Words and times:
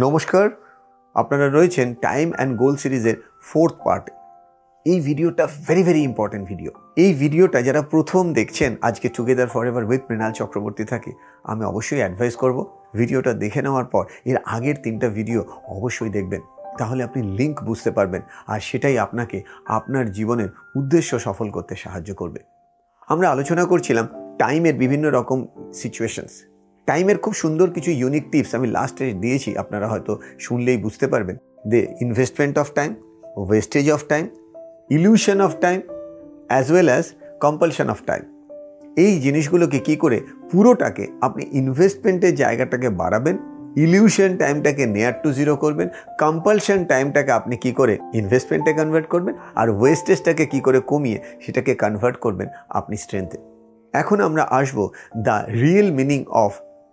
নমস্কার, 0.00 0.46
আপনারা 1.16 1.46
রয়েছেন 1.48 1.86
টাইম 2.06 2.28
অ্যান্ড 2.36 2.52
গোল 2.62 2.74
সিরিজের 2.82 3.16
ফোর্থ 3.50 3.74
পার্ট 3.86 4.04
এই 4.86 4.98
ভিডিওটা 5.08 5.44
ভেরি 5.66 5.82
ভেরি 5.88 6.02
ইম্পর্টেন্ট 6.10 6.44
ভিডিও 6.50 6.70
এই 7.04 7.10
ভিডিওটা 7.22 7.58
যারা 7.68 7.80
প্রথম 7.92 8.22
দেখছেন, 8.38 8.70
আজকে 8.88 9.06
together 9.16 9.48
for 9.54 9.64
ever 9.70 9.84
with 9.90 10.02
Mrinal 10.08 10.32
Chakraborty 10.40 10.84
থাকে, 10.92 11.10
আমি 11.50 11.62
অবশ্যই 11.70 12.00
অ্যাডভাইস 12.02 12.34
করব। 12.42 12.58
ভিডিওটা 12.98 13.32
দেখে 13.42 13.60
নেওয়ার 13.66 13.86
পর, 13.92 14.04
এর 14.30 14.38
আগের 14.54 14.76
তিনটা 14.84 15.08
ভিডিও 15.18 15.40
অবশ্যই 15.76 16.10
দেখবেন। 16.16 16.42
তাহলে 16.78 17.00
আপনি 17.08 17.20
লিঙ্ক 17.38 17.56
বুঝতে 17.68 17.90
পারবেন, 17.96 18.22
আর 18.52 18.60
সেটাই 18.68 18.96
আপনাকে 19.06 19.38
আপনার 19.78 20.04
জীবনের 20.16 20.50
উদ্দেশ্য 20.78 21.10
সফল 21.26 21.48
করতে 21.56 21.74
সাহায্য 21.84 22.10
করবে। 22.20 22.40
আমরা 23.08 23.26
আলোচনা 23.34 23.64
করছিলাম 23.72 24.06
টাইমের 24.40 24.76
বিভিন্ন 24.82 25.04
রকম 25.18 25.38
সিচুয়েশনস 25.80 26.34
টাইমের 26.88 27.18
খুব 27.24 27.34
সুন্দর 27.42 27.66
কিছু 27.76 27.90
ইউনিক 28.00 28.24
টিপস 28.32 28.52
আমি 28.58 28.66
লাস্টে 28.76 29.04
দিয়েছি, 29.22 29.50
আপনারা 29.62 29.86
হয়তো 29.92 30.12
শুনলেই 30.38 30.78
বুঝতে 30.84 31.06
পারবেন। 31.12 31.36
The 31.70 31.80
investment 32.04 32.54
of 32.62 32.68
time 32.78 32.90
wastage 33.48 33.86
of 33.96 34.00
time 34.12 34.24
illusion 34.96 35.38
of 35.46 35.52
time 35.64 35.78
as 36.50 36.66
well 36.72 36.88
as 36.92 37.06
compulsion 37.44 37.88
of 37.94 37.98
time 38.08 38.22
এই 39.04 39.12
জিনিসগুলোকে 39.24 39.78
কি 39.86 39.94
করে 39.96 40.18
পুরোটাকে 40.50 41.04
আপনি 41.26 41.42
ইনভেস্টমেন্টের 41.60 42.34
জায়গাটাকে 42.34 42.88
বাড়াবেন 43.00 43.36
ইলিউশন 43.84 44.30
টাইমটাকে 44.36 44.84
নেয়ার 44.94 45.14
টু 45.22 45.28
জিরো 45.38 45.54
করবেন 45.56 45.88
কম্পালশন 46.22 46.78
টাইমটাকে 46.84 47.32
আপনি 47.32 47.54
কি 47.56 47.70
করে 47.72 47.94
ইনভেস্টমেন্টে 48.20 48.72
কনভার্ট 48.78 49.06
করবেন, 49.14 49.34
আর 49.60 49.68
ওয়েস্টেজটাকে 49.70 50.44
কি 50.52 50.58
করে 50.66 50.78
কমিয়ে 50.90 51.18
সেটাকে 51.44 51.72
কনভার্ট 51.74 52.16
করবেন 52.24 52.48
আপনি 52.78 52.94
স্ট্রেংথে 52.96 53.38
এখন 53.94 54.18
আমরা 54.28 54.42
আসব 54.60 54.78
দ্য 55.26 55.36
রিয়েল 55.62 55.88
মিনিং 55.98 56.20
অফ 56.44 56.52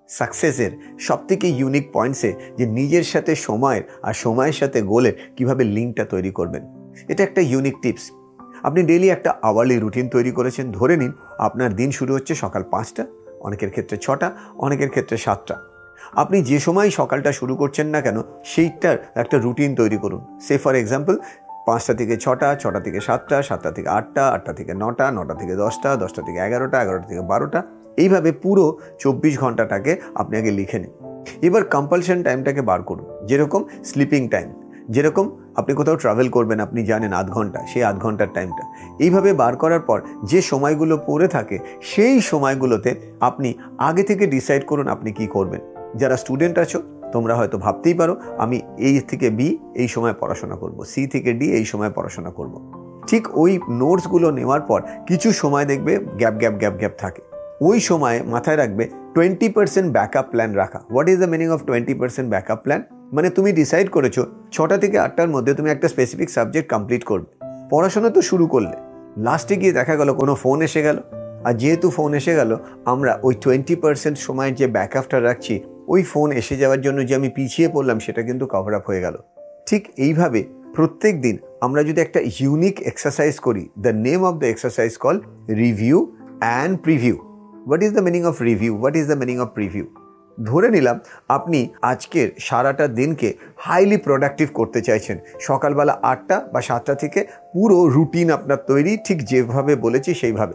সাকসেসের 0.09 0.71
সবথেকে 0.99 1.47
ইউনিক 1.49 1.85
পয়েন্টসে 1.93 2.33
যে 2.57 2.65
নিজের 2.65 3.03
সাথে 3.03 3.35
সময়ের 3.35 3.83
আর 4.01 4.13
সময়ের 4.13 4.53
সাথে 4.53 4.81
গোলের 4.81 5.13
কীভাবে 5.37 5.63
লিঙ্কটা 5.63 6.05
তৈরি 6.05 6.31
করবেন। 6.31 6.63
এটা 7.07 7.23
একটা 7.23 7.41
ইউনিক 7.41 7.75
টিপস 7.81 8.11
আপনি 8.63 8.83
ডেলি 8.83 9.09
একটা 9.09 9.35
আওয়ারলি 9.41 9.79
রুটিন 9.79 10.09
তৈরি 10.09 10.31
করেছেন, 10.31 10.71
ধরে 10.71 10.97
নিন 10.97 11.11
আপনার 11.37 11.75
দিন 11.75 11.91
শুরু 11.91 12.13
হচ্ছে 12.13 12.35
সকাল 12.35 12.63
পাঁচটা, 12.71 13.05
অনেকের 13.39 13.71
ক্ষেত্রে 13.71 13.97
ছটা, 13.97 14.31
অনেকের 14.57 14.89
ক্ষেত্রে 14.89 15.17
সাতটা। 15.17 15.55
আপনি 16.13 16.41
যে 16.41 16.59
সময় 16.59 16.89
সকালটা 16.89 17.31
শুরু 17.31 17.55
করছেন 17.55 17.87
না 17.87 18.01
কেন, 18.01 18.21
সেইটার 18.45 18.97
একটা 19.15 19.37
রুটিন 19.37 19.75
তৈরি 19.75 19.97
করুন। 19.97 20.39
সে 20.47 20.57
ফর 20.57 20.75
এক্সাম্পল 20.75 21.17
পাঁচটা 21.69 21.93
থেকে 21.93 22.15
ছটা 22.17 22.47
ছটা 22.55 22.79
থেকে 22.79 22.99
সাতটা 23.07 23.37
সাতটা 23.43 23.71
থেকে 23.71 23.89
আটটা 23.89 24.23
আটটা 24.27 24.53
থেকে 24.53 24.71
নটা 24.73 25.05
নটা 25.11 25.33
থেকে 25.33 25.53
দশটা 25.55 25.89
দশটা 25.95 26.21
থেকে 26.21 26.39
এগারোটা 26.47 26.77
এগারোটা 26.81 27.07
থেকে 27.07 27.21
বারোটা। 27.21 27.59
এইভাবে 27.97 28.29
পুরো 28.43 28.65
চব্বিশ 28.99 29.33
ঘন্টাটাকে 29.39 29.91
আপনি 30.15 30.33
আগে 30.37 30.51
লিখে 30.51 30.79
নিন। 30.79 30.93
এবার 31.41 31.63
কম্পালশন 31.63 32.17
টাইমটাকে 32.23 32.61
বার 32.61 32.81
করুন। 32.81 33.05
যেরকম 33.25 33.61
স্লিপিং 33.83 34.23
টাইম 34.27 34.49
যেরকম 34.89 35.25
আপনি 35.55 35.73
কোথাও 35.73 35.95
ট্রাভেল 35.95 36.27
করবেন, 36.29 36.59
আপনি 36.59 36.79
জানেন 36.83 37.11
আধ 37.13 37.27
ঘণ্টা, 37.29 37.59
সেই 37.73 37.83
আধ 37.83 37.97
ঘণ্টার 37.99 38.29
টাইমটা 38.33 38.63
এইভাবে 38.99 39.29
বার 39.33 39.53
করার 39.55 39.79
পর 39.79 40.01
যে 40.23 40.39
সময়গুলো 40.41 40.95
পড়ে 41.05 41.27
থাকে, 41.27 41.57
সেই 41.81 42.15
সময়গুলোতে 42.21 42.91
আপনি 43.19 43.49
আগে 43.77 44.03
থেকে 44.03 44.23
ডিসাইড 44.27 44.63
করুন 44.65 44.87
আপনি 44.87 45.09
কি 45.11 45.25
করবেন। 45.27 45.61
যারা 45.95 46.15
স্টুডেন্ট 46.17 46.55
আছো 46.59 46.79
তোমরা 47.13 47.35
হয়তো 47.35 47.57
ভাবতেই 47.57 47.93
পারো, 47.93 48.13
আমি 48.37 48.61
এই 48.77 48.99
থেকে 48.99 49.29
বি 49.29 49.57
এই 49.75 49.87
সময় 49.87 50.13
পড়াশোনা 50.19 50.55
করব 50.55 50.83
সি 50.83 51.07
থেকে 51.07 51.33
ডি 51.33 51.53
এই 51.53 51.65
সময় 51.65 51.91
পড়াশোনা 51.95 52.29
করব। 52.29 52.53
ঠিক 53.07 53.37
ওই 53.37 53.59
নোটসগুলো 53.69 54.31
নেওয়ার 54.31 54.61
পর 54.61 54.81
কিছু 55.07 55.31
সময় 55.31 55.65
দেখবে 55.65 55.97
গ্যাপ 56.17 56.33
গ্যাপ 56.33 56.53
গ্যাপ 56.53 56.73
গ্যাপ 56.73 56.91
থাকে। 56.97 57.21
ওই 57.61 57.79
সময়ে 57.79 58.23
মাথায় 58.23 58.57
রাখবে 58.57 58.89
টোয়েন্টি 59.13 59.49
পার্সেন্ট 59.49 59.93
ব্যাকআপ 59.93 60.25
প্ল্যান 60.31 60.53
রাখা। 60.53 60.79
What 60.91 61.09
is 61.09 61.19
the 61.19 61.25
meaning 61.25 61.49
of 61.49 61.59
twenty 61.65 61.93
percent 61.93 62.29
backup 62.29 62.59
plan 62.63 62.83
মানে 63.13 63.29
তুমি 63.29 63.51
ডিসাইড 63.51 63.89
করেছ 63.89 64.19
ছটা 64.51 64.77
থেকে 64.77 64.99
আটটার 64.99 65.29
মধ্যে 65.29 65.53
তুমি 65.53 65.69
একটা 65.69 65.87
স্পেসিফিক 65.87 66.29
সাবজেক্ট 66.29 66.73
কমপ্লিট 66.73 67.03
করবে। 67.03 67.45
পড়াশোনা 67.71 68.09
তো 68.09 68.21
শুরু 68.21 68.47
করলে। 68.47 68.75
লাস্টে 69.17 69.55
গিয়ে 69.57 69.71
দেখা 69.71 69.95
গেল 69.95 70.13
কোনো 70.13 70.35
ফোন 70.35 70.61
এসে 70.61 70.81
গেল। 70.81 70.97
আর 71.43 71.53
যেহেতু 71.53 71.89
ফোন 71.89 72.13
এসে 72.13 72.35
গেল, 72.35 72.57
আমরা 72.85 73.19
ওই 73.23 73.33
টোয়েন্টি 73.41 73.75
পার্সেন্ট 73.75 74.17
সময়ের 74.17 74.55
যে 74.55 74.67
ব্যাকআপটা 74.67 75.21
রাখছি 75.21 75.59
ওই 75.89 76.03
ফোন 76.03 76.31
এসে 76.31 76.55
যাওয়ার 76.57 76.81
জন্য 76.81 77.07
যে 77.07 77.13
আমি 77.15 77.29
পিছিয়ে 77.29 77.69
পড়লাম, 77.69 77.99
সেটা 77.99 78.21
কিন্তু 78.21 78.45
কভার 78.45 78.73
আপ 78.73 78.85
হয়ে 78.87 79.01
গেল। 79.01 79.15
ঠিক 79.65 79.87
এইভাবে 79.97 80.43
প্রত্যেক 80.75 81.21
দিন 81.21 81.37
আমরা 81.61 81.81
যদি 81.83 82.01
একটা 82.01 82.19
ইউনিক 82.39 82.75
এক্সারসাইজ 82.81 83.39
করি 83.39 83.69
the 83.79 83.89
name 83.89 84.23
of 84.23 84.35
the 84.35 84.45
exercise 84.45 84.97
call 84.97 85.21
review 85.49 85.97
and 86.39 86.81
preview 86.81 87.15
what 87.67 87.83
is 87.83 87.91
the 87.93 88.01
meaning 88.01 88.23
of 88.23 88.41
review 88.41 88.71
what 88.77 88.95
is 88.95 89.05
the 89.07 89.15
meaning 89.15 89.37
of 89.37 89.47
preview 89.47 89.85
ধরে 90.43 90.69
নিলাম 90.69 90.99
আপনি 91.27 91.59
আজকের 91.81 92.27
সারাটা 92.39 92.87
দিনকে 92.87 93.33
হাইলি 93.57 93.97
প্রোডাক্টিভ 93.97 94.47
করতে 94.53 94.81
চাইছেন। 94.81 95.17
সকালবেলা 95.39 95.99
আটটা 96.01 96.37
বা 96.53 96.61
সাতটা 96.61 96.95
থেকে 96.95 97.19
পুরো 97.53 97.77
রুটিন 97.89 98.31
আপনার 98.31 98.57
তৈরি, 98.67 98.97
ঠিক 99.05 99.19
যেভাবে 99.23 99.75
বলেছি 99.75 100.13
সেইভাবে। 100.13 100.53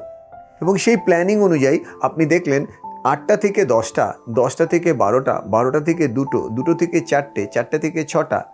এবং 0.62 0.76
সেই 0.76 0.96
প্ল্যানিং 0.96 1.36
অনুযায়ী 1.38 1.78
আপনি 2.02 2.26
দেখলেন 2.26 2.66
আটটা 3.04 3.36
থেকে 3.36 3.64
দশটা 3.64 4.14
দশটা 4.30 4.66
থেকে 4.66 4.92
বারোটা 4.92 5.42
বারোটা 5.46 5.80
থেকে 5.80 6.08
দুটো 6.08 6.48
দুটো 6.48 6.74
থেকে 6.74 7.00
চারটে 7.00 7.46
চারটে 7.46 7.78
থেকে 7.78 8.04
ছটা 8.04 8.44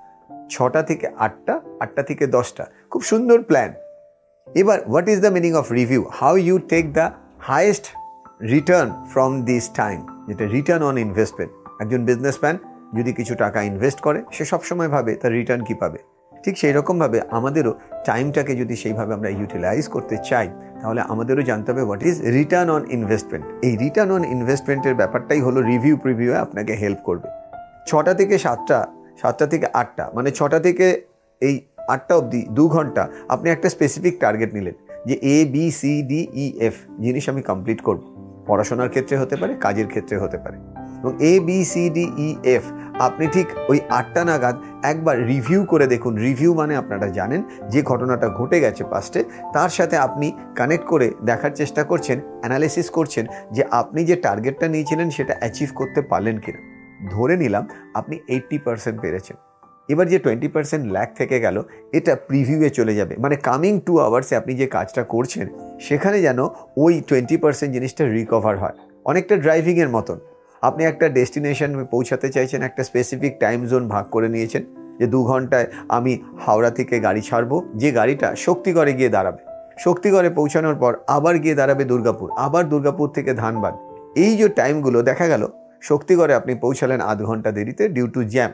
ছটা 0.51 0.83
থেকে 0.83 1.07
আটটা 1.19 1.61
আটটা 1.81 2.03
থেকে 2.03 2.27
দশটা। 2.27 2.67
খুব 2.91 3.03
সুন্দর 3.03 3.43
প্ল্যান 3.43 3.73
এবার 4.55 4.89
what 4.89 5.09
is 5.09 5.21
the 5.21 5.29
meaning 5.29 5.53
of 5.53 5.73
review 5.73 6.05
how 6.13 6.37
you 6.37 6.59
take 6.59 6.93
the 6.93 7.11
highest 7.41 7.87
return 8.43 8.91
from 9.13 9.43
this 9.43 9.71
time 9.75 10.07
যেটা 10.29 10.45
রিটার্ন 10.47 10.83
অন 10.85 10.99
ইনভেস্টমেন্ট 10.99 11.53
একজন 11.83 12.05
বিজনেসম্যান 12.05 12.59
যদি 12.97 13.13
কিছু 13.13 13.35
টাকা 13.35 13.63
ইনভেস্ট 13.63 14.01
করে, 14.01 14.23
সে 14.33 14.45
সবসময় 14.45 14.89
ভাবে 14.89 15.15
তার 15.15 15.33
রিটার্ন 15.33 15.65
কী 15.65 15.75
পাবে। 15.75 15.99
ঠিক 16.45 16.59
সেই 16.59 16.73
রকমভাবে 16.73 17.21
আমাদেরও 17.31 17.75
টাইমটাকে 18.05 18.57
যদি 18.57 18.77
সেইভাবে 18.77 19.15
আমরা 19.15 19.29
ইউটিলাইজ 19.29 19.89
করতে 19.89 20.17
চাই 20.29 20.49
তাহলে 20.83 21.01
আমাদেরও 21.01 21.43
জানতে 21.43 21.73
হবে 21.73 21.83
what 21.83 22.03
is 22.03 22.23
return 22.23 22.71
on 22.71 22.83
investment 22.91 23.47
এই 23.63 23.77
রিটার্ন 23.77 24.11
অন 24.13 24.25
ইনভেস্টমেন্টের 24.25 24.95
ব্যাপারটাই 24.95 25.41
হলো 25.41 25.63
রিভিউ 25.63 25.97
প্রিভিউ 25.97 26.35
আপনাকে 26.35 26.73
হেল্প 26.73 26.99
করবে। 27.05 27.29
ছটা 27.87 28.15
থেকে 28.15 28.39
সাতটা 28.39 28.87
সাতটা 29.23 29.47
থেকে 29.47 29.67
আটটা 29.75 30.11
মানে 30.15 30.31
ছটা 30.31 30.61
থেকে 30.61 31.03
এই 31.41 31.61
আটটা 31.89 32.17
অবধি, 32.17 32.47
দু 32.51 32.69
ঘণ্টা 32.69 33.09
আপনি 33.29 33.51
একটা 33.51 33.69
স্পেসিফিক 33.69 34.21
টার্গেট 34.21 34.55
নিলেন 34.55 34.75
যে 35.07 35.15
A 35.15 35.45
B 35.45 35.71
C 35.71 36.03
D 36.03 36.29
E 36.35 36.59
F 36.61 36.75
জিনিস 37.01 37.29
আমি 37.29 37.43
কমপ্লিট 37.43 37.81
করব। 37.81 38.01
পড়াশোনার 38.47 38.89
ক্ষেত্রে 38.89 39.17
হতে 39.17 39.37
পারে, 39.37 39.55
কাজের 39.55 39.87
ক্ষেত্রে 39.87 40.19
হতে 40.19 40.39
পারে। 40.39 40.57
এবং 41.03 41.13
A 41.21 41.41
B 41.41 41.65
C 41.65 41.91
D 41.91 42.13
E 42.19 42.37
F 42.45 42.63
আপনি 43.01 43.27
ঠিক 43.27 43.47
ওই 43.69 43.81
আটটা 43.89 44.25
নাগাদ 44.25 44.57
একবার 44.83 45.27
রিভিউ 45.27 45.65
করে 45.65 45.87
দেখুন। 45.87 46.17
রিভিউ 46.17 46.55
মানে 46.55 46.77
আপনারা 46.77 47.07
জানেন 47.09 47.43
যে 47.69 47.83
ঘটনাটা 47.83 48.29
ঘটে 48.29 48.61
গেছে 48.61 48.85
পাস্টে 48.85 49.25
তার 49.55 49.69
সাথে 49.69 49.97
আপনি 49.97 50.33
কানেক্ট 50.57 50.87
করে 50.87 51.15
দেখার 51.25 51.51
চেষ্টা 51.51 51.85
করছেন 51.85 52.21
অ্যানালিসিস 52.41 52.91
করছেন 52.91 53.27
যে 53.53 53.65
আপনি 53.71 54.05
যে 54.05 54.17
টার্গেটটা 54.17 54.69
নিয়েছিলেন 54.69 55.11
সেটা 55.11 55.37
অ্যাচিভ 55.39 55.69
করতে 55.75 56.03
পারলেন 56.03 56.39
কিনা। 56.39 56.61
ধরে 57.11 57.37
নিলাম 57.37 57.69
আপনি 57.95 58.19
এইট্টি 58.29 58.59
পার্সেন্ট 58.59 59.01
পেরেছেন। 59.01 59.37
এবার 59.89 60.07
যে 60.09 60.19
টোয়েন্টি 60.19 60.49
পার্সেন্ট 60.49 60.93
ল্যাক 60.93 61.17
থেকে 61.17 61.41
গেল, 61.41 61.63
এটা 61.93 62.17
প্রিভিউয়ে 62.17 62.71
চলে 62.71 62.95
যাবে। 62.95 63.17
মানে 63.19 63.37
কামিং 63.37 63.81
টু 63.81 63.99
আওয়ার্সে 63.99 64.37
আপনি 64.37 64.55
যে 64.55 64.67
কাজটা 64.67 65.03
করছেন, 65.03 65.49
সেখানে 65.81 66.23
যেন 66.23 66.39
ওই 66.77 67.03
টোয়েন্টি 67.09 67.37
পার্সেন্ট 67.37 67.75
জিনিসটা 67.75 68.05
রিকভার 68.09 68.59
হয়। 68.59 68.73
অনেকটা 69.05 69.37
ড্রাইভিংয়ের 69.37 69.89
মতন। 69.89 70.19
আপনি 70.63 70.85
একটা 70.85 71.09
ডেস্টিনেশন 71.09 71.85
পৌঁছাতে 71.85 72.29
চাইছেন, 72.29 72.63
একটা 72.63 72.85
স্পেসিফিক 72.85 73.41
টাইম 73.41 73.67
জোন 73.67 73.89
ভাগ 73.89 74.05
করে 74.11 74.29
নিয়েছেন, 74.29 74.63
যে 74.99 75.07
দু 75.07 75.25
ঘন্টায় 75.25 75.67
আমি 75.89 76.19
হাওড়া 76.47 76.71
থেকে 76.71 77.01
গাড়ি 77.01 77.21
ছাড়বো, 77.21 77.65
যে 77.75 77.93
গাড়িটা 77.93 78.35
শক্তিগড়ে 78.37 78.93
গিয়ে 78.93 79.09
দাঁড়াবে। 79.09 79.39
শক্তিগড়ে 79.79 80.31
পৌঁছানোর 80.31 80.75
পর 80.75 80.97
আবার 81.07 81.39
গিয়ে 81.39 81.55
দাঁড়াবে 81.55 81.85
দুর্গাপুর, 81.85 82.31
আবার 82.37 82.69
দুর্গাপুর 82.69 83.09
থেকে 83.09 83.35
ধানবাদ। 83.35 83.75
এই 84.17 84.37
যে 84.37 84.49
টাইমগুলো 84.49 85.03
দেখা 85.03 85.27
গেল, 85.27 85.49
শক্তিগড়ে 85.83 86.35
আপনি 86.35 86.55
পৌঁছালেন 86.55 87.01
আধ 87.01 87.23
ঘণ্টা 87.23 87.53
দেরিতে 87.53 87.89
ডিউ 87.89 88.07
টু 88.07 88.25
জ্যাম 88.25 88.51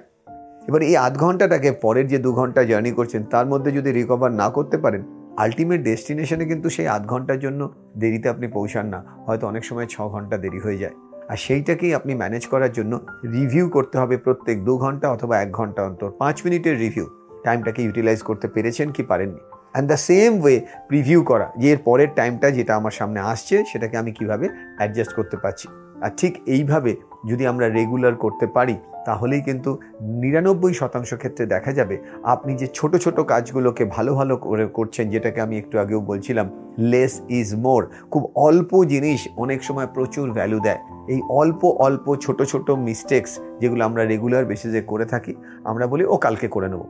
এবার 0.69 0.83
এই 0.83 0.97
আধ 0.97 1.19
ঘন্টাটাকে 1.19 1.73
পরের 1.73 2.07
যে 2.09 2.19
দু 2.19 2.33
ঘণ্টা 2.33 2.65
জার্নি 2.65 2.93
করছেন, 2.93 3.25
তার 3.25 3.47
মধ্যে 3.47 3.71
যদি 3.73 3.93
রিকভার 3.93 4.33
না 4.33 4.51
করতে 4.51 4.77
পারেন 4.79 5.03
আলটিমেট 5.39 5.81
ডেস্টিনেশনে 5.83 6.45
কিন্তু 6.45 6.71
সেই 6.71 6.89
আধ 6.89 7.07
ঘণ্টার 7.07 7.39
জন্য 7.39 7.75
দেরিতে 7.97 8.29
আপনি 8.29 8.49
পৌঁছান 8.49 8.87
না। 8.87 9.05
হয়তো 9.27 9.47
অনেক 9.47 9.65
সময় 9.65 9.87
ছ 9.87 10.03
ঘণ্টা 10.03 10.37
দেরি 10.39 10.59
হয়ে 10.59 10.79
যায়। 10.79 10.95
আর 11.29 11.37
সেইটাকেই 11.37 11.95
আপনি 11.95 12.15
ম্যানেজ 12.15 12.47
করার 12.47 12.73
জন্য 12.73 13.01
রিভিউ 13.25 13.69
করতে 13.69 13.99
হবে 13.99 14.17
প্রত্যেক 14.17 14.65
দু 14.65 14.79
ঘণ্টা 14.79 15.11
অথবা 15.11 15.41
এক 15.41 15.53
ঘণ্টা 15.53 15.83
অন্তর, 15.83 16.11
পাঁচ 16.19 16.37
মিনিটের 16.45 16.79
রিভিউ 16.79 17.07
টাইমটাকে 17.45 17.83
ইউটিলাইজ 17.83 18.23
করতে 18.23 18.49
পেরেছেন 18.49 18.91
কি 18.91 19.03
পারেননি? 19.03 19.41
And 19.73 19.89
the 19.89 19.97
same 19.97 20.43
way 20.43 20.67
preview 20.89 21.23
করা। 21.23 21.53
যে 21.59 21.69
এর 21.71 21.79
পরের 21.79 22.09
টাইমটা 22.17 22.51
যেটা 22.51 22.77
আমার 22.77 22.91
সামনে 22.91 23.21
আসছে, 23.21 23.65
সেটাকে 23.73 23.97
আমি 23.97 24.13
কীভাবে 24.13 24.49
অ্যাডজাস্ট 24.79 25.13
করতে 25.13 25.37
পারছি? 25.37 25.69
আর 26.03 26.11
ঠিক 26.17 26.43
এইভাবে 26.47 26.97
যদি 27.29 27.47
আমরা 27.47 27.69
রেগুলার 27.69 28.15
করতে 28.15 28.47
পারি 28.47 28.77
তাহলেই 29.07 29.41
কিন্তু 29.41 29.79
নিরানব্বই 30.01 30.75
শতাংশ 30.75 31.15
ক্ষেত্রে 31.15 31.47
দেখা 31.47 31.73
যাবে 31.73 31.99
আপনি 32.23 32.55
যে 32.55 32.67
ছোট 32.75 32.97
ছোট 32.97 33.21
কাজগুলোকে 33.21 33.85
ভালো 33.85 34.15
ভালো 34.15 34.37
করে 34.37 34.67
করছেন, 34.67 35.11
যেটাকে 35.11 35.41
আমি 35.41 35.59
একটু 35.59 35.79
আগেও 35.79 36.01
বলছিলাম 36.01 36.75
লেস 36.79 37.21
ইজ 37.29 37.55
মোর 37.55 37.91
খুব 38.11 38.33
অল্প 38.35 38.85
জিনিস 38.85 39.29
অনেক 39.37 39.65
সময় 39.65 39.87
প্রচুর 39.95 40.33
ভ্যালু 40.33 40.61
দেয়। 40.61 40.79
এই 41.09 41.21
অল্প 41.29 41.65
অল্প 41.65 42.15
ছোট 42.15 42.43
ছোট 42.43 42.71
মিস্টেক্স 42.71 43.41
যেগুলো 43.61 43.85
আমরা 43.85 44.05
রেগুলার 44.05 44.45
বেসিসে 44.45 44.81
করে 44.81 45.05
থাকি, 45.05 45.35
আমরা 45.65 45.87
বলি, 45.87 46.05
ও, 46.05 46.17
কালকে 46.17 46.49
করে 46.49 46.69
নেব। 46.69 46.83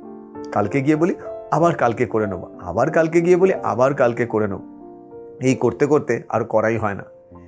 কালকে 0.53 0.81
গিয়ে 0.81 0.97
বলি, 0.97 1.15
আবার 1.51 1.75
কালকে 1.75 2.07
করে 2.07 2.27
নেব। 2.27 2.45
আবার 2.63 2.91
কালকে 2.91 3.21
গিয়ে 3.21 3.37
বলি, 3.37 3.53
আবার 3.53 3.95
কালকে 3.95 4.27
করে 4.27 4.47
নেব। 4.49 4.63
এই 5.43 5.55
করতে 5.55 5.87
করতে 5.87 6.23
আর 6.29 6.45
করাই 6.45 6.77
হয় 6.77 6.95
না। 6.95 7.05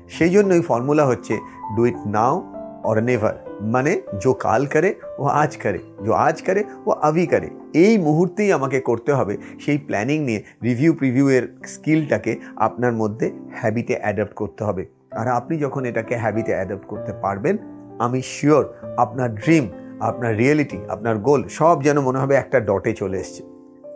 সেই 0.08 0.30
জন্যই 0.30 0.60
ফর্মুলা 0.60 1.06
হচ্ছে 1.06 1.38
do 1.76 1.86
it 1.86 1.96
now 2.06 2.54
or 2.84 3.00
never 3.00 3.47
মানে 3.60 4.02
जो 4.24 4.32
কাল 4.32 4.66
করে, 4.66 4.94
ও 5.18 5.24
আজ 5.24 5.56
করে 5.56 5.78
जो 6.06 6.12
আজ 6.12 6.42
করে, 6.42 6.64
ও 6.86 6.90
আভি 6.90 7.26
করে। 7.26 7.50
এই 7.74 7.98
মুহূর্তেই 7.98 8.52
আমাকে 8.52 8.80
করতে 8.80 9.12
হবে 9.12 9.36
সেই 9.60 9.78
প্ল্যানিং 9.78 10.24
নিয়ে 10.24 10.42
রিভিউ 10.62 10.94
প্রিভিউয়ের 10.94 11.58
স্কিলটাকে 11.66 12.36
আপনার 12.56 12.92
মধ্যে 12.92 13.32
হ্যাবিটে 13.54 13.96
অ্যাডাপ্ট 14.00 14.34
করতে 14.34 14.64
হবে। 14.64 14.86
আর 15.10 15.28
আপনি 15.28 15.58
যখন 15.58 15.84
এটাকে 15.84 16.16
হ্যাবিটে 16.16 16.52
অ্যাডাপ্ট 16.52 16.86
করতে 16.86 17.12
পারবেন, 17.12 17.56
আমি 17.98 18.22
শিওর 18.22 18.74
আপনার 18.96 19.34
ড্রিম 19.34 19.68
আপনার 20.00 20.36
রিয়েলিটি 20.36 20.78
আপনার 20.88 21.18
গোল 21.18 21.48
সব 21.48 21.82
যেন 21.82 22.00
মনে 22.00 22.18
হবে 22.18 22.34
একটা 22.34 22.60
ডটে 22.60 22.92
চলে 22.92 23.18
এসছে। 23.18 23.42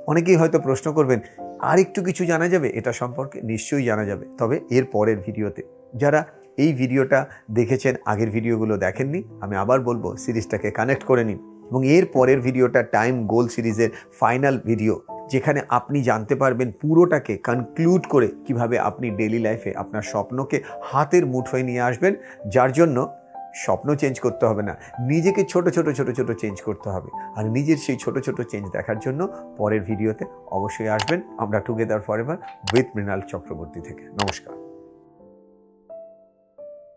অনেকেই 0.06 0.36
হয়তো 0.36 0.58
প্রশ্ন 0.58 0.92
করবেন, 0.92 1.20
আর 1.60 1.78
একটু 1.78 2.02
কিছু 2.02 2.24
জানা 2.24 2.48
যাবে? 2.48 2.70
এটা 2.74 2.92
সম্পর্কে 2.92 3.42
নিশ্চয়ই 3.42 3.84
জানা 3.84 4.04
যাবে। 4.04 4.26
তবে 4.38 4.60
এর 4.70 4.84
পরের 4.84 5.16
ভিডিওতে 5.16 5.62
যারা 5.94 6.26
এই 6.58 6.72
ভিডিওটা 6.72 7.26
দেখেছেন, 7.50 7.94
আগের 8.04 8.30
ভিডিওগুলো 8.30 8.76
দেখেননি, 8.76 9.22
আমি 9.40 9.56
আবার 9.56 9.80
বলব 9.80 10.16
সিরিজটাকে 10.16 10.70
কানেক্ট 10.70 11.04
করে 11.04 11.24
নিন। 11.24 11.38
এবং 11.70 11.86
এর 11.86 12.06
পরের 12.06 12.40
ভিডিওটা 12.40 12.82
টাইম 12.82 13.26
গোল 13.26 13.48
সিরিজের 13.48 13.90
ফাইনাল 14.20 14.58
ভিডিও, 14.58 15.00
যেখানে 15.30 15.62
আপনি 15.68 16.02
জানতে 16.02 16.34
পারবেন 16.34 16.72
পুরোটাকে 16.80 17.36
কনক্লুড 17.36 18.06
করে 18.06 18.28
কীভাবে 18.46 18.78
আপনি 18.78 19.10
ডেলি 19.10 19.38
লাইফে 19.38 19.74
আপনার 19.74 20.02
স্বপ্নকে 20.02 20.62
হাতের 20.82 21.26
মুঠোয় 21.26 21.62
নিয়ে 21.62 21.80
আসবেন, 21.80 22.14
যার 22.48 22.72
জন্য 22.72 23.16
স্বপ্ন 23.54 23.94
চেঞ্জ 23.94 24.20
করতে 24.20 24.46
হবে 24.46 24.62
না, 24.62 24.76
নিজেকে 25.00 25.44
ছোট 25.44 25.68
ছোট 25.68 25.90
ছোট 25.90 26.10
ছোট 26.10 26.30
চেঞ্জ 26.30 26.62
করতে 26.62 26.90
হবে। 26.90 27.08
আর 27.36 27.44
নিজের 27.44 27.76
সেই 27.76 27.96
ছোট 27.96 28.18
ছোট 28.18 28.40
চেঞ্জ 28.40 28.70
দেখার 28.70 28.98
জন্য 28.98 29.28
পরের 29.56 29.80
ভিডিওতে 29.80 30.24
অবশ্যই 30.50 30.88
আসবেন। 30.88 31.20
আমরা 31.38 31.60
together 31.60 32.00
for 32.00 32.20
ever 32.20 32.36
with 32.74 32.86
Mrinal 32.96 33.20
Chakraborty 33.20 33.80
থেকে। 33.80 34.04
নমস্কার। 34.04 34.61